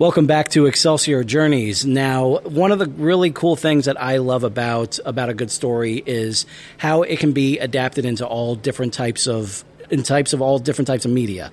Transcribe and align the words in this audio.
Welcome 0.00 0.28
back 0.28 0.50
to 0.50 0.66
Excelsior 0.66 1.24
Journeys. 1.24 1.84
Now, 1.84 2.38
one 2.44 2.70
of 2.70 2.78
the 2.78 2.86
really 2.86 3.32
cool 3.32 3.56
things 3.56 3.86
that 3.86 4.00
I 4.00 4.18
love 4.18 4.44
about 4.44 5.00
about 5.04 5.28
a 5.28 5.34
good 5.34 5.50
story 5.50 6.00
is 6.06 6.46
how 6.76 7.02
it 7.02 7.18
can 7.18 7.32
be 7.32 7.58
adapted 7.58 8.04
into 8.04 8.24
all 8.24 8.54
different 8.54 8.94
types 8.94 9.26
of 9.26 9.64
in 9.90 10.04
types 10.04 10.32
of 10.32 10.40
all 10.40 10.60
different 10.60 10.86
types 10.86 11.04
of 11.04 11.10
media. 11.10 11.50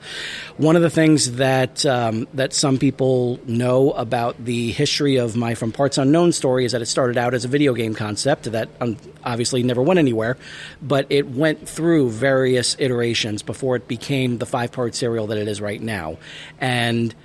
One 0.58 0.76
of 0.76 0.84
the 0.84 0.91
things 0.91 1.38
that 1.38 1.88
um, 1.88 2.27
that 2.36 2.53
some 2.53 2.77
people 2.77 3.39
know 3.48 3.94
about 3.94 4.45
the 4.45 4.72
history 4.73 5.16
of 5.16 5.36
my 5.36 5.55
From 5.55 5.72
Parts 5.72 5.98
Unknown 5.98 6.31
story 6.31 6.66
is 6.66 6.73
that 6.73 6.84
it 6.84 6.86
started 6.86 7.17
out 7.17 7.34
as 7.34 7.45
a 7.45 7.48
video 7.48 7.73
game 7.73 7.95
concept 7.95 8.44
that 8.52 8.70
um, 8.80 8.98
obviously 9.23 9.64
never 9.64 9.81
went 9.81 9.98
anywhere, 9.98 10.38
but 10.84 11.08
it 11.09 11.27
went 11.27 11.67
through 11.67 12.12
various 12.12 12.75
iterations 12.77 13.42
before 13.42 13.75
it 13.75 13.88
became 13.88 14.38
the 14.38 14.45
five 14.45 14.72
part 14.72 14.94
serial 14.94 15.25
that 15.27 15.39
it 15.39 15.48
is 15.48 15.59
right 15.61 15.81
now, 15.81 16.20
and 16.59 17.16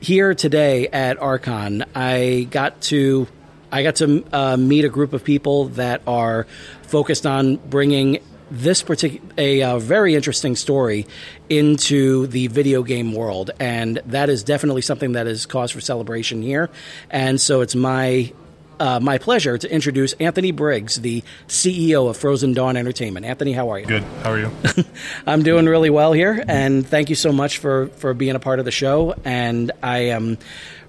here 0.00 0.34
today 0.34 0.88
at 0.88 1.20
Archon, 1.20 1.84
I 1.94 2.46
got 2.50 2.80
to 2.82 3.26
I 3.70 3.82
got 3.82 3.96
to 3.96 4.24
uh, 4.32 4.56
meet 4.56 4.84
a 4.84 4.88
group 4.88 5.12
of 5.12 5.24
people 5.24 5.66
that 5.70 6.02
are 6.06 6.46
focused 6.82 7.26
on 7.26 7.56
bringing 7.56 8.20
this 8.50 8.82
particular 8.82 9.26
a 9.36 9.62
uh, 9.62 9.78
very 9.78 10.14
interesting 10.14 10.56
story 10.56 11.06
into 11.50 12.26
the 12.28 12.46
video 12.46 12.82
game 12.82 13.12
world, 13.12 13.50
and 13.60 14.00
that 14.06 14.30
is 14.30 14.42
definitely 14.42 14.82
something 14.82 15.12
that 15.12 15.26
is 15.26 15.44
cause 15.46 15.70
for 15.70 15.80
celebration 15.80 16.40
here. 16.42 16.70
And 17.10 17.40
so 17.40 17.60
it's 17.60 17.74
my 17.74 18.32
uh, 18.80 19.00
my 19.00 19.18
pleasure 19.18 19.58
to 19.58 19.70
introduce 19.72 20.12
Anthony 20.14 20.50
Briggs, 20.50 20.96
the 21.00 21.22
CEO 21.48 22.08
of 22.08 22.16
Frozen 22.16 22.54
Dawn 22.54 22.76
Entertainment. 22.76 23.26
Anthony, 23.26 23.52
how 23.52 23.70
are 23.70 23.78
you? 23.78 23.86
Good. 23.86 24.02
How 24.22 24.32
are 24.32 24.38
you? 24.38 24.50
I'm 25.26 25.42
doing 25.42 25.66
really 25.66 25.90
well 25.90 26.12
here, 26.12 26.42
and 26.46 26.86
thank 26.86 27.10
you 27.10 27.16
so 27.16 27.32
much 27.32 27.58
for 27.58 27.88
for 27.88 28.14
being 28.14 28.36
a 28.36 28.40
part 28.40 28.58
of 28.58 28.64
the 28.64 28.70
show. 28.70 29.14
And 29.24 29.72
I 29.82 29.98
am 30.10 30.38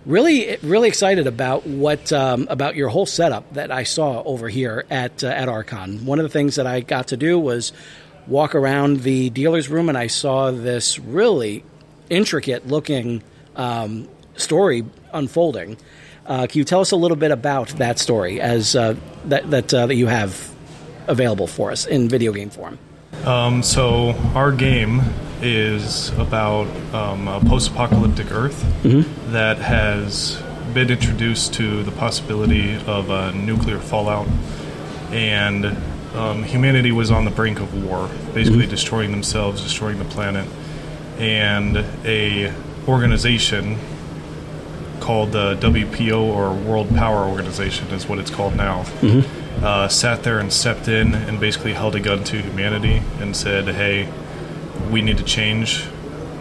really 0.06 0.58
really 0.62 0.88
excited 0.88 1.28
about 1.28 1.66
what 1.68 2.12
um, 2.12 2.48
about 2.50 2.76
your 2.76 2.90
whole 2.90 3.06
setup 3.06 3.54
that 3.54 3.72
I 3.72 3.84
saw 3.84 4.22
over 4.24 4.50
here 4.50 4.86
at 4.90 5.24
uh, 5.24 5.28
at 5.28 5.50
Archon. 5.50 6.06
One 6.06 6.20
of 6.20 6.24
the 6.24 6.30
things 6.30 6.56
that 6.56 6.68
I 6.68 6.82
got 6.82 7.08
to 7.10 7.18
do 7.18 7.40
was 7.40 7.74
walk 8.28 8.56
around 8.56 9.02
the 9.02 9.30
dealer's 9.30 9.70
room, 9.70 9.90
and 9.90 9.98
I 9.98 10.08
saw 10.08 10.52
this 10.52 11.00
really 11.00 11.64
intricate 12.10 12.68
looking 12.68 13.24
um, 13.56 14.08
story 14.36 14.86
unfolding. 15.14 15.78
Uh, 16.30 16.46
can 16.46 16.60
you 16.60 16.64
tell 16.64 16.80
us 16.80 16.92
a 16.92 16.96
little 16.96 17.18
bit 17.18 17.32
about 17.32 17.70
that 17.70 17.98
story 17.98 18.40
as 18.40 18.76
uh, 18.76 18.96
that 19.26 19.50
that 19.50 19.74
uh, 19.74 19.88
that 19.88 19.96
you 19.96 20.06
have 20.06 20.54
available 21.08 21.48
for 21.48 21.72
us 21.72 21.88
in 21.88 22.08
video 22.08 22.32
game 22.32 22.52
form? 22.52 22.78
Um, 23.26 23.64
so 23.64 24.12
our 24.36 24.52
game 24.52 25.02
is 25.42 26.10
about 26.20 26.68
um, 26.94 27.28
a 27.28 27.40
post-apocalyptic 27.40 28.32
Earth 28.32 28.64
that 29.32 29.58
has 29.58 30.40
been 30.74 30.92
introduced 30.92 31.56
to 31.56 31.82
the 31.82 31.92
possibility 31.92 32.76
of 32.86 33.10
a 33.10 33.32
nuclear 33.32 33.80
fallout, 33.80 34.28
and 35.12 35.66
um, 36.14 36.44
humanity 36.44 36.92
was 36.92 37.10
on 37.10 37.26
the 37.26 37.32
brink 37.32 37.60
of 37.60 37.84
war, 37.84 38.08
basically 38.36 38.68
destroying 38.68 39.10
themselves, 39.10 39.64
destroying 39.64 39.98
the 39.98 40.06
planet, 40.06 40.48
and 41.18 41.78
a 42.06 42.54
organization 42.88 43.78
called 45.10 45.32
the 45.32 45.56
WPO 45.56 46.22
or 46.22 46.54
World 46.54 46.88
Power 46.96 47.28
Organization 47.28 47.88
is 47.88 48.08
what 48.08 48.20
it's 48.20 48.30
called 48.30 48.56
now. 48.56 48.86
Uh, 49.64 49.88
sat 49.88 50.22
there 50.22 50.38
and 50.38 50.54
stepped 50.54 50.88
in 50.88 51.16
and 51.16 51.40
basically 51.40 51.74
held 51.74 51.96
a 51.96 52.00
gun 52.00 52.24
to 52.26 52.40
humanity 52.40 53.02
and 53.20 53.36
said, 53.36 53.68
"Hey, 53.70 54.08
we 54.92 55.02
need 55.02 55.18
to 55.18 55.24
change, 55.24 55.84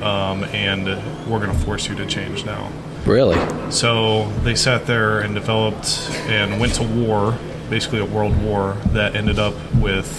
um, 0.02 0.44
and 0.52 0.84
we're 1.26 1.38
going 1.42 1.50
to 1.50 1.64
force 1.64 1.88
you 1.88 1.94
to 1.94 2.04
change 2.04 2.44
now." 2.44 2.68
Really? 3.06 3.38
So 3.70 4.28
they 4.44 4.54
sat 4.54 4.84
there 4.84 5.20
and 5.20 5.34
developed 5.34 6.10
and 6.28 6.60
went 6.60 6.74
to 6.74 6.82
war, 6.82 7.38
basically 7.70 8.00
a 8.00 8.04
world 8.04 8.36
war 8.42 8.76
that 8.92 9.16
ended 9.16 9.38
up 9.38 9.54
with 9.76 10.10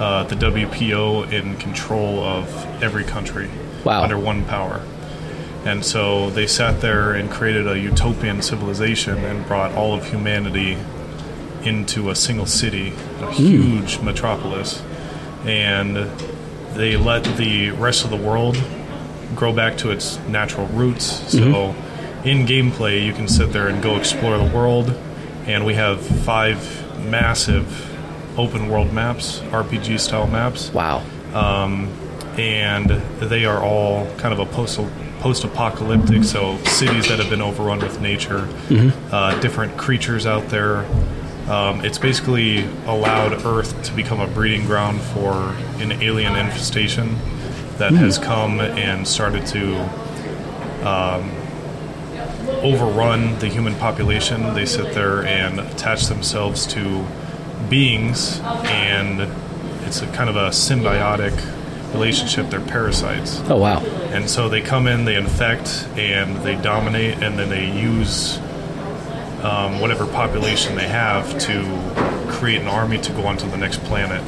uh, 0.00 0.24
the 0.24 0.34
WPO 0.34 1.30
in 1.30 1.56
control 1.58 2.24
of 2.24 2.82
every 2.82 3.04
country 3.04 3.48
Wow. 3.84 4.02
under 4.02 4.18
one 4.18 4.44
power. 4.46 4.80
And 5.64 5.84
so 5.84 6.30
they 6.30 6.46
sat 6.46 6.80
there 6.80 7.12
and 7.12 7.30
created 7.30 7.66
a 7.66 7.78
utopian 7.78 8.42
civilization 8.42 9.18
and 9.18 9.46
brought 9.46 9.72
all 9.72 9.94
of 9.94 10.04
humanity 10.04 10.78
into 11.62 12.10
a 12.10 12.14
single 12.14 12.46
city, 12.46 12.88
a 12.88 13.26
hmm. 13.26 13.32
huge 13.32 14.00
metropolis. 14.00 14.82
And 15.44 16.10
they 16.74 16.96
let 16.96 17.24
the 17.36 17.70
rest 17.70 18.04
of 18.04 18.10
the 18.10 18.16
world 18.16 18.60
grow 19.34 19.52
back 19.52 19.76
to 19.78 19.90
its 19.90 20.18
natural 20.28 20.66
roots. 20.68 21.20
Hmm. 21.32 21.38
So 21.38 21.74
in 22.24 22.46
gameplay, 22.46 23.04
you 23.04 23.12
can 23.12 23.28
sit 23.28 23.52
there 23.52 23.68
and 23.68 23.82
go 23.82 23.96
explore 23.96 24.38
the 24.38 24.54
world. 24.54 24.90
And 25.46 25.64
we 25.64 25.74
have 25.74 26.00
five 26.24 26.58
massive 27.06 27.84
open 28.38 28.68
world 28.68 28.92
maps, 28.92 29.40
RPG 29.50 29.98
style 29.98 30.26
maps 30.26 30.72
Wow. 30.72 31.02
Um, 31.34 31.92
and 32.38 32.88
they 33.20 33.44
are 33.44 33.62
all 33.62 34.06
kind 34.16 34.32
of 34.32 34.38
a 34.38 34.46
post 34.46 34.78
post 35.20 35.44
apocalyptic. 35.44 36.24
So 36.24 36.56
cities 36.64 37.08
that 37.08 37.18
have 37.18 37.30
been 37.30 37.42
overrun 37.42 37.80
with 37.80 38.00
nature, 38.00 38.48
uh, 39.12 39.38
different 39.40 39.76
creatures 39.76 40.26
out 40.26 40.48
there. 40.48 40.86
Um, 41.48 41.82
it's 41.84 41.98
basically 41.98 42.64
allowed 42.86 43.44
Earth 43.46 43.82
to 43.84 43.92
become 43.94 44.20
a 44.20 44.26
breeding 44.26 44.66
ground 44.66 45.00
for 45.00 45.32
an 45.82 45.92
alien 46.02 46.36
infestation 46.36 47.16
that 47.78 47.92
has 47.92 48.18
come 48.18 48.60
and 48.60 49.06
started 49.08 49.46
to 49.46 49.76
um, 50.86 51.30
overrun 52.62 53.38
the 53.38 53.48
human 53.48 53.74
population. 53.76 54.54
They 54.54 54.66
sit 54.66 54.92
there 54.94 55.24
and 55.24 55.60
attach 55.60 56.06
themselves 56.06 56.66
to 56.68 57.06
beings, 57.70 58.40
and 58.64 59.20
it's 59.86 60.02
a 60.02 60.06
kind 60.08 60.28
of 60.28 60.36
a 60.36 60.48
symbiotic 60.50 61.32
relationship. 61.94 62.50
They're 62.50 62.60
parasites. 62.60 63.40
Oh 63.48 63.56
wow. 63.56 63.80
And 64.12 64.28
so 64.28 64.48
they 64.48 64.60
come 64.60 64.86
in, 64.86 65.04
they 65.04 65.16
infect, 65.16 65.86
and 65.96 66.36
they 66.38 66.56
dominate, 66.56 67.22
and 67.22 67.38
then 67.38 67.50
they 67.50 67.70
use 67.70 68.38
um, 69.42 69.80
whatever 69.80 70.06
population 70.06 70.76
they 70.76 70.88
have 70.88 71.38
to 71.40 71.62
create 72.28 72.60
an 72.60 72.68
army 72.68 72.98
to 72.98 73.12
go 73.12 73.26
onto 73.26 73.48
the 73.50 73.56
next 73.56 73.82
planet. 73.84 74.22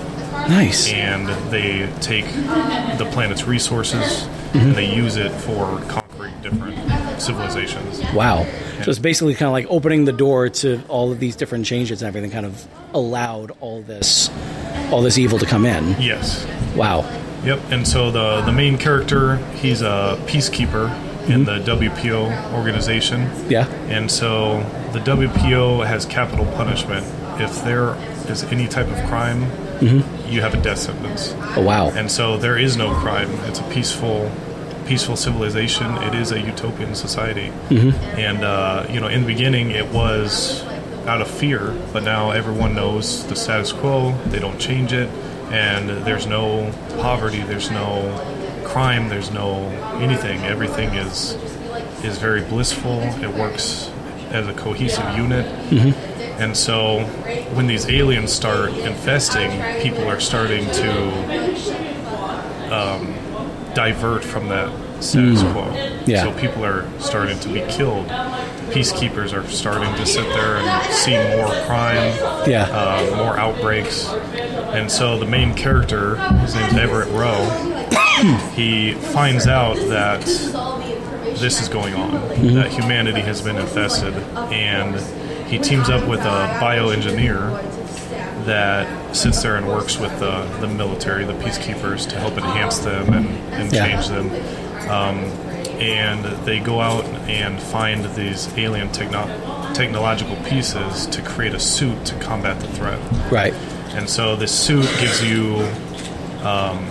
Nice. 0.48 0.92
And 0.92 1.28
they 1.50 1.92
take 2.00 2.24
the 2.24 3.08
planet's 3.12 3.44
resources 3.44 4.26
and 4.54 4.74
they 4.74 4.94
use 4.94 5.16
it 5.16 5.30
for 5.30 5.80
conquering 5.88 6.34
different 6.40 7.20
civilizations. 7.20 8.00
Wow. 8.14 8.44
So 8.82 8.90
it's 8.90 8.98
basically 8.98 9.34
kind 9.34 9.48
of 9.48 9.52
like 9.52 9.66
opening 9.68 10.06
the 10.06 10.12
door 10.12 10.48
to 10.48 10.82
all 10.88 11.12
of 11.12 11.20
these 11.20 11.36
different 11.36 11.66
changes 11.66 12.02
and 12.02 12.08
everything 12.08 12.30
kind 12.30 12.46
of 12.46 12.66
allowed 12.94 13.52
all 13.60 13.82
this 13.82 14.30
all 14.90 15.02
this 15.02 15.18
evil 15.18 15.38
to 15.38 15.46
come 15.46 15.66
in. 15.66 16.00
Yes. 16.00 16.46
Wow. 16.74 17.02
Yep. 17.44 17.60
And 17.70 17.86
so 17.86 18.10
the 18.10 18.42
the 18.42 18.52
main 18.52 18.78
character, 18.78 19.36
he's 19.56 19.82
a 19.82 20.18
peacekeeper 20.26 20.90
in 21.28 21.44
mm-hmm. 21.44 21.64
the 21.64 21.88
WPO 21.88 22.52
organization. 22.54 23.30
Yeah. 23.48 23.66
And 23.88 24.10
so 24.10 24.60
the 24.92 25.00
WPO 25.00 25.86
has 25.86 26.04
capital 26.04 26.46
punishment. 26.56 27.06
If 27.40 27.62
there 27.64 27.94
is 28.30 28.44
any 28.44 28.68
type 28.68 28.88
of 28.88 29.08
crime, 29.08 29.44
mm-hmm. 29.80 30.30
you 30.30 30.42
have 30.42 30.54
a 30.54 30.60
death 30.60 30.78
sentence. 30.78 31.34
Oh 31.56 31.62
wow. 31.62 31.90
And 31.90 32.10
so 32.10 32.36
there 32.36 32.58
is 32.58 32.76
no 32.76 32.94
crime. 32.94 33.30
It's 33.44 33.60
a 33.60 33.64
peaceful, 33.70 34.30
peaceful 34.86 35.16
civilization. 35.16 35.90
It 36.02 36.14
is 36.14 36.32
a 36.32 36.40
utopian 36.40 36.94
society. 36.94 37.48
Mm-hmm. 37.68 38.18
And 38.18 38.44
uh, 38.44 38.86
you 38.90 39.00
know, 39.00 39.08
in 39.08 39.22
the 39.22 39.26
beginning, 39.26 39.70
it 39.70 39.88
was 39.88 40.62
out 41.06 41.22
of 41.22 41.30
fear, 41.30 41.74
but 41.92 42.02
now 42.02 42.30
everyone 42.30 42.74
knows 42.74 43.26
the 43.26 43.36
status 43.36 43.72
quo. 43.72 44.12
They 44.26 44.38
don't 44.38 44.60
change 44.60 44.92
it, 44.92 45.08
and 45.50 45.88
there's 46.04 46.26
no 46.26 46.72
poverty. 47.00 47.40
There's 47.42 47.70
no 47.70 48.02
crime. 48.64 49.08
There's 49.08 49.30
no 49.30 49.54
anything. 50.00 50.40
Everything 50.44 50.94
is 50.94 51.32
is 52.04 52.18
very 52.18 52.40
blissful. 52.42 53.00
It 53.22 53.28
works 53.34 53.90
as 54.30 54.46
a 54.48 54.54
cohesive 54.54 55.16
unit. 55.16 55.46
And 56.40 56.56
so 56.56 57.00
when 57.54 57.66
these 57.66 57.86
aliens 57.88 58.32
start 58.32 58.70
infesting, 58.70 59.50
people 59.82 60.08
are 60.08 60.20
starting 60.20 60.64
to 60.70 60.92
um, 62.72 63.14
divert 63.74 64.24
from 64.24 64.48
that 64.48 64.70
status 65.02 65.42
Mm. 65.42 65.52
quo. 65.52 66.00
Yeah. 66.06 66.22
So 66.24 66.32
people 66.32 66.64
are 66.64 66.86
starting 67.00 67.38
to 67.40 67.48
be 67.48 67.60
killed. 67.68 68.06
Peacekeepers 68.70 69.32
are 69.32 69.46
starting 69.50 69.92
to 69.96 70.06
sit 70.06 70.24
there 70.28 70.56
and 70.58 70.94
see 70.94 71.16
more 71.36 71.52
crime, 71.66 72.12
Yeah. 72.46 72.64
uh, 72.70 73.16
more 73.16 73.36
outbreaks. 73.38 74.08
And 74.72 74.90
so 74.90 75.18
the 75.18 75.26
main 75.26 75.54
character, 75.54 76.16
his 76.16 76.54
name's 76.54 76.74
Everett 76.74 77.08
Rowe, 77.08 77.44
he 78.54 78.92
finds 78.94 79.46
out 79.46 79.76
that 79.88 80.20
this 81.40 81.60
is 81.60 81.68
going 81.68 81.94
on, 81.94 82.10
Mm-hmm. 82.10 82.54
that 82.54 82.70
humanity 82.72 83.20
has 83.20 83.42
been 83.42 83.56
infested, 83.56 84.14
and 84.52 84.96
he 85.48 85.58
teams 85.58 85.88
up 85.90 86.06
with 86.08 86.20
a 86.20 86.58
bioengineer 86.60 87.60
that 88.46 89.14
sits 89.16 89.42
there 89.42 89.56
and 89.56 89.66
works 89.68 89.98
with 89.98 90.16
the, 90.20 90.44
the 90.60 90.68
military, 90.68 91.24
the 91.24 91.32
peacekeepers, 91.34 92.08
to 92.08 92.16
help 92.18 92.34
enhance 92.34 92.78
them 92.78 93.12
and, 93.12 93.26
and 93.54 93.72
Yeah. 93.72 93.86
change 93.86 94.08
them. 94.08 94.30
Um, 94.90 95.16
and 95.80 96.24
they 96.46 96.60
go 96.60 96.80
out 96.80 97.04
and 97.28 97.60
find 97.60 98.04
these 98.14 98.48
alien 98.58 98.90
techno- 98.92 99.72
technological 99.74 100.36
pieces 100.44 101.06
to 101.08 101.22
create 101.22 101.54
a 101.54 101.60
suit 101.60 102.04
to 102.06 102.14
combat 102.16 102.60
the 102.60 102.68
threat. 102.68 102.98
Right. 103.32 103.54
And 103.94 104.08
so 104.08 104.36
this 104.36 104.52
suit 104.56 104.88
gives 105.00 105.22
you 105.22 105.56
um, 106.46 106.84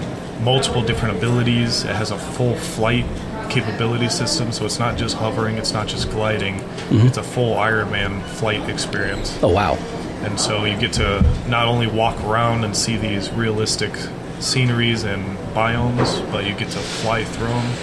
multiple 0.43 0.81
different 0.81 1.17
abilities. 1.17 1.83
It 1.83 1.95
has 1.95 2.11
a 2.11 2.17
full 2.17 2.55
flight 2.55 3.05
capability 3.49 4.09
system, 4.09 4.51
so 4.51 4.65
it's 4.65 4.77
not 4.79 4.95
just 4.97 5.15
hovering, 5.17 5.57
it's 5.57 5.73
not 5.73 5.87
just 5.87 6.09
gliding. 6.11 6.55
It's 6.91 7.17
a 7.17 7.23
full 7.23 7.57
Iron 7.57 7.89
Man 7.91 8.21
flight 8.21 8.67
experience. 8.69 9.37
Oh 9.41 9.49
wow. 9.49 9.75
And 10.23 10.39
so 10.39 10.65
you 10.65 10.77
get 10.77 10.93
to 10.93 11.21
not 11.47 11.67
only 11.67 11.87
walk 11.87 12.19
around 12.25 12.63
and 12.65 12.75
see 12.75 12.97
these 12.97 13.31
realistic 13.31 13.91
sceneries 14.39 15.03
and 15.03 15.37
biomes, 15.55 16.29
but 16.31 16.45
you 16.45 16.53
get 16.53 16.69
to 16.69 16.77
fly 16.79 17.23
through 17.23 17.47
them. 17.47 17.73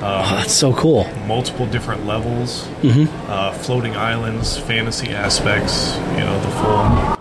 Oh, 0.00 0.36
that's 0.36 0.52
so 0.54 0.72
cool. 0.74 1.04
Multiple 1.26 1.66
different 1.66 2.06
levels, 2.06 2.66
Mhm. 2.82 3.08
uh, 3.28 3.50
floating 3.52 3.96
islands, 3.96 4.56
fantasy 4.56 5.10
aspects. 5.10 5.96
You 6.12 6.20
know 6.20 6.40
the 6.40 6.48
full 6.50 7.17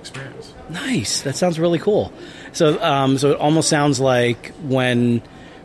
experience. 0.00 0.52
Nice. 0.68 1.22
That 1.22 1.36
sounds 1.36 1.58
really 1.58 1.78
cool. 1.78 2.12
So, 2.52 2.82
um, 2.82 3.18
so 3.18 3.32
it 3.32 3.38
almost 3.38 3.68
sounds 3.68 4.00
like 4.00 4.52
when 4.62 5.22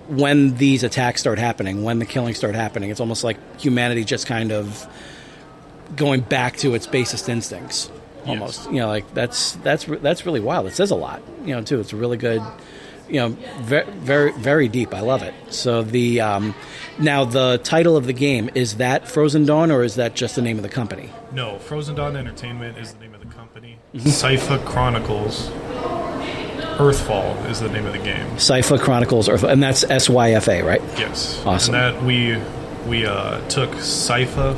when 0.07 0.55
these 0.57 0.83
attacks 0.83 1.21
start 1.21 1.39
happening, 1.39 1.83
when 1.83 1.99
the 1.99 2.05
killings 2.05 2.37
start 2.37 2.53
happening, 2.53 2.91
it's 2.91 2.99
almost 2.99 3.23
like 3.23 3.37
humanity 3.59 4.03
just 4.03 4.27
kind 4.27 4.51
of 4.51 4.87
going 5.95 6.21
back 6.21 6.57
to 6.57 6.75
its 6.75 6.87
basest 6.87 7.29
instincts. 7.29 7.89
Almost, 8.25 8.71
you 8.71 8.77
know, 8.77 8.87
like 8.87 9.11
that's 9.13 9.53
that's 9.57 9.85
that's 9.85 10.25
really 10.25 10.39
wild. 10.39 10.65
It 10.65 10.73
says 10.73 10.89
a 10.89 10.95
lot, 10.95 11.21
you 11.43 11.53
know, 11.55 11.61
too. 11.61 11.79
It's 11.79 11.93
a 11.93 11.95
really 11.95 12.17
good, 12.17 12.41
you 13.07 13.15
know, 13.15 13.29
very 13.61 13.89
very 13.91 14.31
very 14.33 14.67
deep. 14.67 14.93
I 14.93 15.01
love 15.01 15.23
it. 15.23 15.33
So 15.49 15.83
the 15.83 16.21
um, 16.21 16.55
now 16.99 17.25
the 17.25 17.59
title 17.63 17.97
of 17.97 18.05
the 18.05 18.13
game 18.13 18.49
is 18.55 18.77
that 18.77 19.07
Frozen 19.07 19.45
Dawn, 19.45 19.71
or 19.71 19.83
is 19.83 19.95
that 19.95 20.15
just 20.15 20.35
the 20.35 20.41
name 20.41 20.57
of 20.57 20.63
the 20.63 20.69
company? 20.69 21.09
No, 21.31 21.59
Frozen 21.59 21.95
Dawn 21.95 22.15
Entertainment 22.15 22.77
is 22.77 22.93
the 22.93 22.99
name 22.99 23.13
of 23.13 23.19
the 23.19 23.33
company. 23.33 23.77
Mm-hmm. 23.93 24.07
Syfa 24.07 24.65
Chronicles. 24.65 25.49
Earthfall 26.75 27.49
is 27.49 27.61
the 27.61 27.69
name 27.69 27.85
of 27.85 27.93
the 27.93 27.99
game. 27.99 28.27
Syfa 28.35 28.77
Chronicles, 28.77 29.29
Earth, 29.29 29.43
and 29.43 29.63
that's 29.63 29.85
S 29.85 30.09
Y 30.09 30.31
F 30.31 30.49
A, 30.49 30.61
right? 30.61 30.81
Yes. 30.97 31.41
Awesome. 31.45 31.73
And 31.73 31.95
that 31.95 32.03
we 32.03 32.37
we 32.85 33.05
uh, 33.05 33.39
took 33.47 33.69
Syfa 33.71 34.55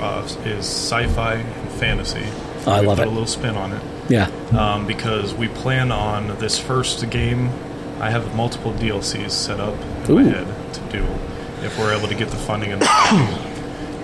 uh, 0.00 0.22
is 0.48 0.64
sci-fi 0.64 1.34
and 1.34 1.72
fantasy. 1.72 2.24
Oh, 2.66 2.72
I 2.72 2.80
love 2.80 2.98
put 2.98 3.06
it. 3.06 3.08
a 3.08 3.10
little 3.10 3.26
spin 3.26 3.56
on 3.56 3.72
it. 3.72 3.82
Yeah. 4.08 4.30
Um, 4.52 4.86
because 4.86 5.34
we 5.34 5.48
plan 5.48 5.92
on 5.92 6.38
this 6.38 6.58
first 6.58 7.10
game. 7.10 7.50
I 8.00 8.10
have 8.10 8.34
multiple 8.34 8.72
DLCs 8.72 9.30
set 9.30 9.60
up 9.60 9.74
in 10.08 10.14
my 10.14 10.22
head 10.22 10.74
to 10.74 10.80
do 10.92 11.04
if 11.62 11.76
we're 11.78 11.92
able 11.96 12.08
to 12.08 12.14
get 12.14 12.28
the 12.28 12.36
funding 12.36 12.72
and 12.72 12.82
the. 12.82 13.48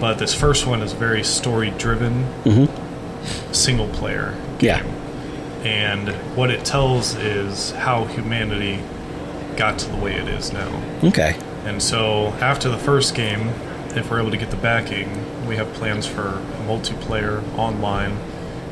But 0.01 0.19
this 0.19 0.35
first 0.35 0.67
one 0.67 0.83
is 0.83 0.93
very 0.93 1.23
story 1.23 1.71
driven, 1.79 2.25
mm-hmm. 2.45 3.53
single 3.53 3.89
player 3.89 4.35
Yeah. 4.61 4.83
and 5.65 6.09
what 6.37 6.51
it 6.51 6.65
tells 6.65 7.15
is 7.15 7.71
how 7.71 8.05
humanity 8.07 8.81
got 9.57 9.79
to 9.79 9.89
the 9.89 9.97
way 9.97 10.15
it 10.15 10.29
is 10.29 10.53
now. 10.53 10.83
Okay. 11.05 11.37
And 11.65 11.81
so, 11.81 12.27
after 12.41 12.69
the 12.69 12.77
first 12.77 13.15
game, 13.15 13.49
if 13.97 14.11
we're 14.11 14.21
able 14.21 14.33
to 14.33 14.37
get 14.37 14.51
the 14.51 14.57
backing, 14.57 15.09
we 15.47 15.57
have 15.57 15.73
plans 15.75 16.07
for 16.07 16.43
multiplayer 16.67 17.41
online, 17.57 18.19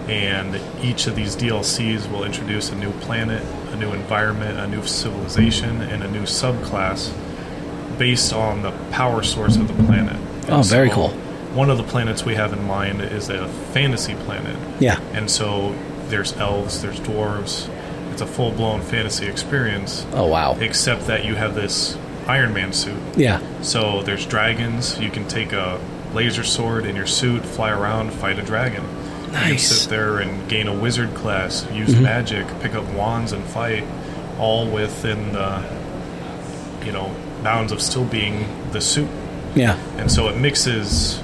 and 0.09 0.61
each 0.85 1.07
of 1.07 1.17
these 1.17 1.37
DLCs 1.37 2.11
will 2.11 2.25
introduce 2.25 2.71
a 2.71 2.75
new 2.75 2.91
planet, 3.01 3.43
a 3.73 3.77
new 3.77 3.93
environment, 3.93 4.59
a 4.59 4.67
new 4.67 4.85
civilization, 4.85 5.81
and 5.83 6.03
a 6.03 6.11
new 6.11 6.23
subclass 6.23 7.13
based 7.99 8.33
on 8.33 8.63
the 8.63 8.73
power 8.91 9.23
source 9.23 9.57
of 9.57 9.69
the 9.69 9.85
planet. 9.85 10.17
Oh, 10.49 10.63
very 10.63 10.89
so 10.89 10.95
cool. 10.95 11.09
One 11.55 11.71
of 11.71 11.77
the 11.77 11.85
planets 11.85 12.25
we 12.25 12.35
have 12.35 12.53
in 12.53 12.65
mind 12.65 13.01
is 13.03 13.29
a 13.29 13.47
fantasy 13.73 14.15
planet. 14.15 14.57
Yeah. 14.81 15.01
And 15.13 15.31
so 15.31 15.75
there's 16.09 16.33
elves, 16.37 16.83
there's 16.83 16.99
dwarves. 17.01 17.69
It's 18.11 18.23
a 18.23 18.27
full 18.27 18.51
blown 18.51 18.83
fantasy 18.83 19.27
experience. 19.27 20.07
Oh 20.13 20.27
wow. 20.27 20.57
Except 20.59 21.07
that 21.07 21.25
you 21.25 21.35
have 21.35 21.55
this 21.55 21.97
Iron 22.27 22.53
Man 22.53 22.73
suit. 22.73 23.01
Yeah. 23.17 23.41
So 23.63 24.03
there's 24.03 24.27
dragons. 24.27 24.99
You 24.99 25.11
can 25.11 25.27
take 25.29 25.53
a 25.53 25.81
laser 26.15 26.45
sword 26.45 26.87
in 26.87 26.97
your 26.97 27.07
suit, 27.07 27.45
fly 27.45 27.71
around, 27.71 28.13
fight 28.13 28.39
a 28.39 28.43
dragon. 28.43 28.85
You 29.33 29.39
can 29.39 29.49
Nice. 29.51 29.69
sit 29.69 29.89
there 29.91 30.19
and 30.19 30.47
gain 30.49 30.69
a 30.69 30.75
wizard 30.75 31.15
class, 31.15 31.67
use 31.73 31.95
Mhm. 31.95 32.03
magic, 32.03 32.47
pick 32.61 32.75
up 32.75 32.85
wands 32.93 33.33
and 33.33 33.43
fight, 33.45 33.83
all 34.39 34.67
within 34.67 35.33
the 35.33 35.63
you 36.85 36.93
know 36.93 37.11
bounds 37.43 37.73
of 37.73 37.81
still 37.81 38.05
being 38.05 38.45
the 38.73 38.81
suit. 38.81 39.09
Yeah. 39.55 39.77
And 39.99 40.11
so 40.13 40.29
it 40.29 40.37
mixes 40.37 41.21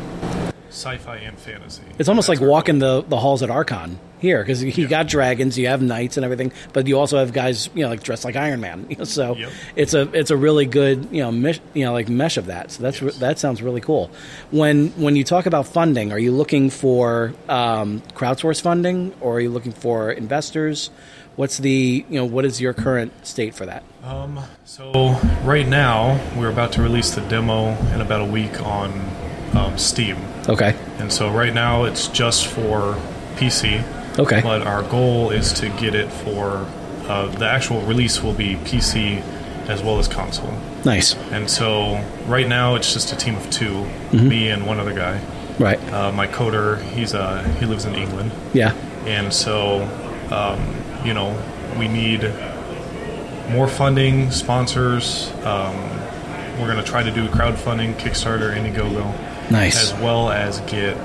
sci-fi 0.71 1.17
and 1.17 1.39
fantasy. 1.39 1.83
It's 1.99 2.09
almost 2.09 2.29
like 2.29 2.41
walking 2.41 2.79
the, 2.79 3.03
the 3.09 3.19
halls 3.19 3.43
at 3.43 3.51
Archon 3.51 3.99
here 4.19 4.43
because 4.43 4.63
you 4.63 4.89
got 4.89 5.09
dragons, 5.09 5.59
you 5.59 5.69
have 5.69 5.83
knights 5.83 6.17
and 6.17 6.25
everything, 6.25 6.53
but 6.73 6.87
you 6.87 6.99
also 6.99 7.19
have 7.19 7.33
guys 7.33 7.71
you 7.75 7.83
know 7.83 7.89
like 7.89 8.03
dressed 8.03 8.25
like 8.25 8.37
Iron 8.37 8.61
Man. 8.61 8.87
You 8.89 8.97
know, 8.99 9.05
so 9.05 9.37
it's 9.77 9.95
a 9.95 10.03
it's 10.13 10.31
a 10.31 10.37
really 10.37 10.67
good 10.67 11.09
you 11.11 11.23
know 11.23 11.31
mesh, 11.31 11.61
you 11.75 11.85
know 11.85 11.93
like 11.93 12.09
mesh 12.09 12.37
of 12.37 12.47
that. 12.47 12.71
So 12.71 12.83
that's 12.83 13.03
re- 13.03 13.13
that 13.13 13.39
sounds 13.39 13.63
really 13.63 13.81
cool. 13.81 14.11
When 14.51 14.89
when 14.91 15.17
you 15.17 15.25
talk 15.25 15.47
about 15.47 15.67
funding, 15.67 16.13
are 16.13 16.19
you 16.19 16.33
looking 16.33 16.71
for 16.71 17.35
um, 17.49 18.01
crowdsource 18.15 18.61
funding 18.61 19.15
or 19.21 19.37
are 19.37 19.41
you 19.41 19.51
looking 19.51 19.73
for 19.73 20.11
investors? 20.11 20.91
What's 21.37 21.59
the 21.59 22.05
you 22.09 22.17
know 22.17 22.25
what 22.25 22.45
is 22.45 22.61
your 22.61 22.75
current 22.75 23.13
state 23.27 23.55
for 23.55 23.67
that? 23.67 23.85
Um, 24.03 24.41
so 24.65 25.13
right 25.45 25.67
now 25.67 26.21
we're 26.37 26.51
about 26.51 26.73
to 26.73 26.83
release 26.83 27.15
the 27.15 27.21
demo 27.23 27.77
in 27.95 28.01
about 28.01 28.23
a 28.23 28.25
week 28.25 28.61
on 28.63 28.91
um, 29.55 29.79
Steam. 29.79 30.17
Okay. 30.49 30.77
And 30.99 31.13
so 31.13 31.31
right 31.31 31.53
now 31.53 31.85
it's 31.85 32.09
just 32.09 32.47
for 32.47 32.97
PC. 33.37 33.85
Okay. 34.19 34.41
But 34.43 34.67
our 34.67 34.83
goal 34.83 35.31
is 35.31 35.53
to 35.55 35.69
get 35.71 35.95
it 35.95 36.11
for 36.11 36.67
uh, 37.09 37.27
the 37.39 37.49
actual 37.49 37.81
release 37.83 38.23
will 38.23 38.33
be 38.35 38.57
PC 38.57 39.21
as 39.69 39.83
well 39.83 39.99
as 39.99 40.09
console. 40.09 40.53
Nice. 40.85 41.15
And 41.31 41.49
so 41.49 42.03
right 42.27 42.49
now 42.49 42.75
it's 42.75 42.93
just 42.93 43.13
a 43.13 43.17
team 43.17 43.37
of 43.37 43.49
2 43.51 43.87
Mhm. 44.13 44.29
me 44.29 44.49
and 44.49 44.67
one 44.67 44.81
other 44.81 44.95
guy. 44.95 45.21
Right. 45.59 45.79
Uh, 45.93 46.13
my 46.13 46.27
coder, 46.27 46.81
he's 46.93 47.15
uh, 47.15 47.43
he 47.59 47.67
lives 47.67 47.85
in 47.85 47.95
England. 47.95 48.31
Yeah. 48.55 48.73
And 49.07 49.33
so, 49.33 49.83
um, 50.31 50.59
you 51.05 51.15
know, 51.15 51.37
we 51.79 51.89
need 51.89 52.31
more 53.51 53.69
funding, 53.69 54.31
sponsors. 54.31 55.31
Um, 55.45 55.75
we're 56.59 56.67
going 56.71 56.77
to 56.77 56.83
try 56.91 57.03
to 57.03 57.11
do 57.11 57.29
crowdfunding, 57.29 57.95
Kickstarter, 57.99 58.55
Indiegogo. 58.55 59.51
Nice. 59.51 59.93
As 59.93 59.99
well 60.01 60.31
as 60.31 60.61
get 60.63 60.97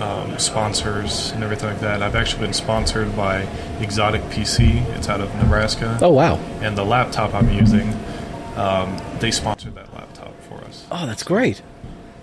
um, 0.00 0.38
sponsors 0.38 1.32
and 1.32 1.42
everything 1.42 1.70
like 1.70 1.80
that. 1.80 2.02
I've 2.02 2.14
actually 2.14 2.42
been 2.42 2.52
sponsored 2.52 3.14
by 3.16 3.42
Xotic 3.80 4.22
PC. 4.30 4.84
It's 4.96 5.08
out 5.08 5.20
of 5.20 5.34
Nebraska. 5.36 5.98
Oh, 6.00 6.12
wow. 6.12 6.36
And 6.60 6.76
the 6.76 6.84
laptop 6.84 7.34
I'm 7.34 7.50
using, 7.50 7.92
um, 8.56 8.96
they 9.20 9.30
sponsored 9.30 9.74
that 9.74 9.92
laptop 9.94 10.40
for 10.42 10.56
us. 10.64 10.86
Oh, 10.90 11.06
that's 11.06 11.22
great. 11.22 11.62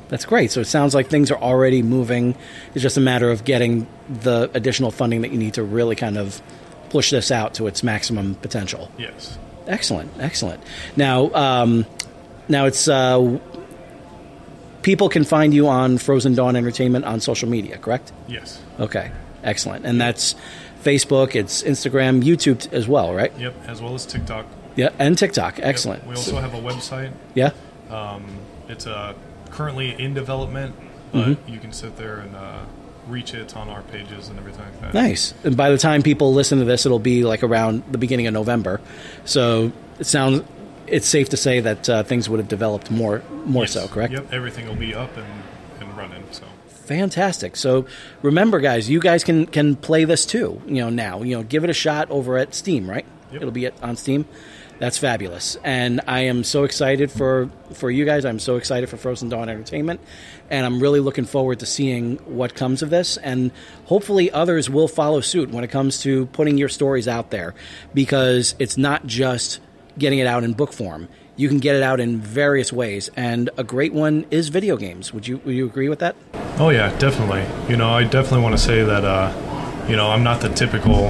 That's 0.09 0.25
great. 0.25 0.51
So 0.51 0.61
it 0.61 0.65
sounds 0.65 0.93
like 0.93 1.07
things 1.07 1.31
are 1.31 1.37
already 1.37 1.81
moving. 1.81 2.35
It's 2.73 2.83
just 2.83 2.97
a 2.97 3.01
matter 3.01 3.31
of 3.31 3.43
getting 3.43 3.87
the 4.09 4.49
additional 4.53 4.91
funding 4.91 5.21
that 5.21 5.31
you 5.31 5.37
need 5.37 5.55
to 5.55 5.63
really 5.63 5.95
kind 5.95 6.17
of 6.17 6.41
push 6.89 7.09
this 7.11 7.31
out 7.31 7.55
to 7.55 7.67
its 7.67 7.83
maximum 7.83 8.35
potential. 8.35 8.91
Yes. 8.97 9.37
Excellent, 9.67 10.11
excellent. 10.19 10.63
Now, 10.95 11.33
um, 11.33 11.85
now 12.47 12.65
it's 12.65 12.87
uh, 12.87 13.39
people 14.85 15.09
can 15.09 15.23
find 15.23 15.51
you 15.51 15.67
on 15.67 15.97
Frozen 15.97 16.35
Dawn 16.35 16.55
Entertainment 16.55 17.05
on 17.05 17.19
social 17.19 17.49
media, 17.49 17.75
correct? 17.79 18.13
Yes. 18.27 18.61
Okay, 18.79 19.09
excellent. 19.43 19.83
And 19.83 19.99
that's 19.99 20.35
Facebook, 20.83 21.33
it's 21.33 21.63
Instagram, 21.63 22.21
YouTube 22.21 22.71
as 22.71 22.87
well, 22.87 23.11
right? 23.11 23.33
Yep, 23.39 23.55
as 23.67 23.81
well 23.81 23.95
as 23.95 24.05
TikTok. 24.05 24.45
Yeah, 24.75 24.89
and 24.99 25.17
TikTok. 25.17 25.57
Yep. 25.57 25.65
Excellent. 25.67 26.05
We 26.05 26.13
also 26.15 26.37
have 26.37 26.53
a 26.53 26.59
website. 26.61 27.11
Yeah. 27.33 27.49
Um, 27.89 28.25
it's 28.69 28.85
uh, 28.85 29.15
currently 29.49 29.99
in 29.99 30.13
development, 30.13 30.75
but 31.11 31.29
Mhm. 31.29 31.37
you 31.47 31.57
can 31.59 31.73
sit 31.73 31.97
there 31.97 32.17
and 32.19 32.35
uh, 32.35 32.59
reach 33.07 33.33
it 33.33 33.57
on 33.57 33.69
our 33.69 33.81
pages 33.81 34.29
and 34.29 34.37
everything 34.37 34.65
like 34.65 34.81
that. 34.81 34.93
Nice. 34.93 35.33
And 35.43 35.57
by 35.57 35.71
the 35.71 35.79
time 35.79 36.03
people 36.03 36.31
listen 36.31 36.59
to 36.59 36.65
this, 36.65 36.85
it'll 36.85 36.99
be 36.99 37.23
like 37.23 37.41
around 37.41 37.81
the 37.89 37.97
beginning 37.97 38.27
of 38.27 38.33
November. 38.35 38.81
So 39.23 39.71
it 39.99 40.05
sounds 40.05 40.43
it's 40.87 41.07
safe 41.07 41.29
to 41.29 41.37
say 41.37 41.59
that 41.59 41.89
uh, 41.89 42.03
things 42.03 42.29
would 42.29 42.39
have 42.39 42.47
developed 42.49 42.91
more 42.91 43.21
more 43.45 43.63
Yes. 43.63 43.73
so. 43.73 43.87
Correct. 43.87 44.13
Yep, 44.13 44.33
everything 44.33 44.67
will 44.67 44.75
be 44.75 44.93
up 44.93 45.15
and, 45.17 45.27
and 45.79 45.97
running. 45.97 46.23
So 46.31 46.43
Fantastic. 46.85 47.55
So 47.55 47.85
remember, 48.21 48.59
guys, 48.59 48.89
you 48.89 48.99
guys 48.99 49.23
can 49.23 49.45
can 49.47 49.75
play 49.75 50.05
this 50.05 50.25
too. 50.25 50.61
You 50.67 50.75
know 50.75 50.89
now. 50.89 51.23
You 51.23 51.37
know, 51.37 51.43
give 51.43 51.63
it 51.63 51.69
a 51.69 51.73
shot 51.73 52.09
over 52.11 52.37
at 52.37 52.53
Steam. 52.53 52.89
Right. 52.89 53.05
Yep. 53.31 53.41
It'll 53.41 53.51
be 53.51 53.65
at, 53.65 53.83
on 53.83 53.95
Steam. 53.95 54.25
That's 54.77 54.97
fabulous, 54.97 55.55
and 55.63 56.01
I 56.05 56.21
am 56.25 56.43
so 56.43 56.65
excited 56.65 57.09
for 57.09 57.49
for 57.71 57.89
you 57.89 58.03
guys. 58.03 58.25
I'm 58.25 58.39
so 58.39 58.57
excited 58.57 58.89
for 58.89 58.97
Frozen 58.97 59.29
Dawn 59.29 59.47
Entertainment, 59.47 60.01
and 60.49 60.65
I'm 60.65 60.81
really 60.81 60.99
looking 60.99 61.23
forward 61.23 61.59
to 61.59 61.65
seeing 61.65 62.17
what 62.25 62.55
comes 62.55 62.81
of 62.81 62.89
this. 62.89 63.15
And 63.15 63.51
hopefully, 63.85 64.29
others 64.31 64.69
will 64.69 64.89
follow 64.89 65.21
suit 65.21 65.49
when 65.49 65.63
it 65.63 65.69
comes 65.69 66.01
to 66.01 66.25
putting 66.27 66.57
your 66.57 66.67
stories 66.67 67.07
out 67.07 67.31
there, 67.31 67.55
because 67.93 68.53
it's 68.59 68.77
not 68.77 69.05
just 69.07 69.61
getting 69.97 70.19
it 70.19 70.27
out 70.27 70.43
in 70.43 70.53
book 70.53 70.73
form. 70.73 71.07
You 71.37 71.49
can 71.49 71.59
get 71.59 71.75
it 71.75 71.83
out 71.83 71.99
in 71.99 72.19
various 72.19 72.71
ways, 72.71 73.09
and 73.15 73.49
a 73.57 73.63
great 73.63 73.93
one 73.93 74.25
is 74.31 74.49
video 74.49 74.77
games. 74.77 75.13
Would 75.13 75.27
you 75.27 75.37
would 75.45 75.55
you 75.55 75.65
agree 75.65 75.89
with 75.89 75.99
that? 75.99 76.15
Oh 76.57 76.69
yeah, 76.69 76.97
definitely. 76.97 77.45
You 77.69 77.77
know, 77.77 77.89
I 77.89 78.03
definitely 78.03 78.43
want 78.43 78.57
to 78.57 78.63
say 78.63 78.83
that 78.83 79.03
uh, 79.03 79.85
you 79.89 79.95
know 79.95 80.11
I'm 80.11 80.23
not 80.23 80.41
the 80.41 80.49
typical 80.49 81.09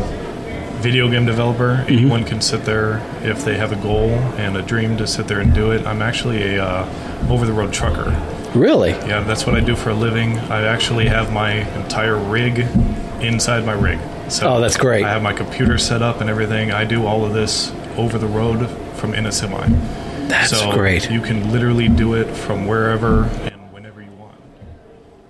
video 0.79 1.09
game 1.09 1.25
developer. 1.25 1.85
Anyone 1.87 2.23
can 2.25 2.41
sit 2.41 2.65
there 2.65 3.01
if 3.23 3.43
they 3.45 3.57
have 3.57 3.71
a 3.71 3.75
goal 3.75 4.09
and 4.37 4.57
a 4.57 4.61
dream 4.61 4.97
to 4.97 5.07
sit 5.07 5.27
there 5.27 5.39
and 5.39 5.53
do 5.53 5.71
it. 5.71 5.85
I'm 5.85 6.01
actually 6.01 6.55
a 6.55 6.63
uh, 6.63 7.27
over-the-road 7.29 7.73
trucker. 7.73 8.11
Really? 8.53 8.91
Yeah, 8.91 9.21
that's 9.21 9.45
what 9.45 9.55
I 9.55 9.61
do 9.61 9.75
for 9.75 9.89
a 9.89 9.95
living. 9.95 10.37
I 10.37 10.63
actually 10.63 11.07
have 11.07 11.33
my 11.33 11.51
entire 11.81 12.17
rig 12.17 12.59
inside 13.19 13.65
my 13.65 13.73
rig. 13.73 13.99
So 14.29 14.55
Oh, 14.55 14.59
that's 14.61 14.77
great. 14.77 15.03
I 15.03 15.09
have 15.09 15.21
my 15.21 15.33
computer 15.33 15.77
set 15.77 16.01
up 16.01 16.21
and 16.21 16.29
everything. 16.29 16.71
I 16.71 16.83
do 16.85 17.05
all 17.05 17.25
of 17.25 17.33
this 17.33 17.71
over 17.97 18.17
the 18.17 18.27
road 18.27 18.67
from 18.97 19.13
in 19.13 19.25
a 19.25 19.31
semi. 19.31 19.67
That's 20.27 20.49
so 20.57 20.71
great. 20.71 21.09
You 21.11 21.21
can 21.21 21.51
literally 21.51 21.87
do 21.87 22.15
it 22.15 22.25
from 22.25 22.65
wherever 22.65 23.23
and 23.25 23.71
whenever 23.73 24.01
you 24.01 24.11
want. 24.13 24.35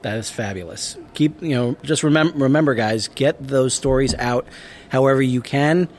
That 0.02 0.18
is 0.18 0.30
fabulous. 0.32 0.98
Keep 1.14 1.42
you 1.42 1.50
know, 1.56 1.76
just 1.84 2.04
remember, 2.04 2.38
remember, 2.38 2.74
guys, 2.76 3.10
get 3.10 3.46
those 3.46 3.74
stories 3.74 4.14
out 4.16 4.48
however 4.90 5.22
you 5.22 5.42
can, 5.42 5.90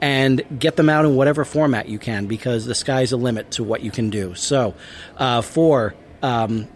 and 0.00 0.42
get 0.58 0.76
them 0.76 0.88
out 0.88 1.04
in 1.04 1.14
whatever 1.16 1.44
format 1.44 1.88
you 1.88 1.98
can, 1.98 2.26
because 2.26 2.64
the 2.64 2.74
sky's 2.74 3.10
the 3.10 3.18
limit 3.18 3.50
to 3.52 3.64
what 3.64 3.82
you 3.82 3.90
can 3.90 4.08
do. 4.08 4.34
So, 4.34 4.74
uh, 5.18 5.42
for 5.42 5.94
um, 6.22 6.68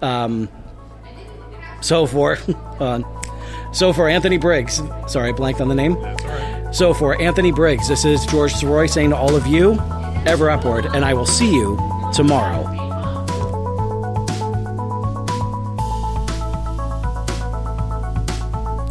um, 0.00 0.48
so 1.80 2.06
for 2.06 2.38
uh, 2.78 3.02
so 3.74 3.92
for 3.92 4.08
Anthony 4.08 4.38
Briggs, 4.38 4.80
sorry, 5.06 5.30
I 5.30 5.32
blanked 5.32 5.60
on 5.60 5.68
the 5.68 5.74
name. 5.74 5.96
So 6.72 6.94
for 6.94 7.20
Anthony 7.20 7.52
Briggs, 7.52 7.88
this 7.88 8.04
is 8.04 8.24
George 8.26 8.54
Sirois 8.54 8.90
saying 8.90 9.10
to 9.10 9.16
all 9.16 9.34
of 9.36 9.46
you, 9.46 9.80
ever 10.26 10.50
upward, 10.50 10.86
and 10.86 11.04
I 11.04 11.12
will 11.12 11.26
see 11.26 11.52
you 11.52 11.76
tomorrow. 12.12 12.62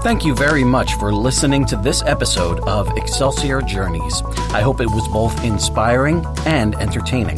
Thank 0.04 0.26
you 0.26 0.36
very 0.36 0.66
much 0.66 0.96
for 0.96 1.14
listening 1.14 1.66
to 1.68 1.78
this 1.78 2.04
episode 2.04 2.60
of 2.68 2.90
Excelsior 2.98 3.62
Journeys. 3.62 4.22
I 4.52 4.62
hope 4.62 4.82
it 4.82 4.88
was 4.88 5.08
both 5.08 5.44
inspiring 5.46 6.26
and 6.46 6.76
entertaining. 6.76 7.38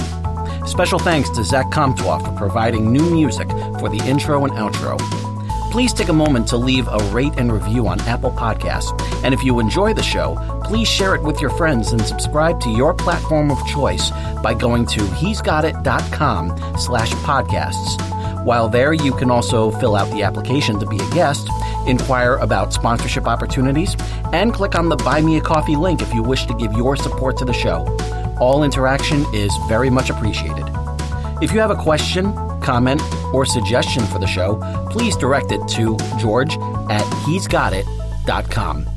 Special 0.65 0.97
thanks 0.97 1.29
to 1.29 1.43
Zach 1.43 1.69
Comtois 1.69 2.17
for 2.17 2.35
providing 2.35 2.91
new 2.91 3.07
music 3.11 3.47
for 3.79 3.87
the 3.87 4.01
intro 4.07 4.45
and 4.45 4.53
outro. 4.53 5.34
Please 5.75 5.91
take 5.91 6.07
a 6.07 6.13
moment 6.13 6.47
to 6.47 6.55
leave 6.55 6.87
a 6.87 6.99
rate 7.11 7.33
and 7.35 7.51
review 7.51 7.85
on 7.85 7.99
Apple 8.07 8.31
Podcasts. 8.31 8.97
And 9.25 9.33
if 9.33 9.43
you 9.43 9.59
enjoy 9.59 9.93
the 9.93 10.01
show, 10.01 10.37
please 10.63 10.87
share 10.87 11.15
it 11.15 11.21
with 11.21 11.41
your 11.41 11.49
friends 11.49 11.91
and 11.91 12.01
subscribe 12.01 12.61
to 12.61 12.69
your 12.69 12.93
platform 12.93 13.51
of 13.51 13.57
choice 13.67 14.09
by 14.41 14.53
going 14.53 14.85
to 14.85 15.01
hesgotit.com 15.01 16.77
slash 16.77 17.11
podcasts. 17.15 18.45
While 18.45 18.69
there, 18.69 18.93
you 18.93 19.11
can 19.15 19.29
also 19.29 19.69
fill 19.71 19.97
out 19.97 20.09
the 20.13 20.23
application 20.23 20.79
to 20.79 20.85
be 20.85 20.95
a 20.95 21.09
guest, 21.09 21.49
inquire 21.85 22.35
about 22.35 22.71
sponsorship 22.71 23.27
opportunities, 23.27 23.97
and 24.31 24.53
click 24.53 24.75
on 24.75 24.87
the 24.87 24.95
Buy 24.95 25.19
Me 25.19 25.35
a 25.35 25.41
Coffee 25.41 25.75
link 25.75 26.01
if 26.01 26.13
you 26.13 26.23
wish 26.23 26.45
to 26.45 26.53
give 26.53 26.71
your 26.71 26.95
support 26.95 27.35
to 27.35 27.43
the 27.43 27.51
show. 27.51 27.85
All 28.39 28.63
interaction 28.63 29.25
is 29.33 29.53
very 29.67 29.89
much 29.89 30.09
appreciated. 30.09 30.69
If 31.41 31.51
you 31.51 31.59
have 31.59 31.71
a 31.71 31.75
question, 31.75 32.33
comment, 32.65 33.01
or 33.33 33.45
suggestion 33.45 34.03
for 34.03 34.19
the 34.19 34.27
show, 34.27 34.59
please 34.89 35.15
direct 35.15 35.51
it 35.51 35.65
to 35.69 35.97
george 36.17 36.55
at 36.89 37.05
hesgotit.com. 37.25 38.94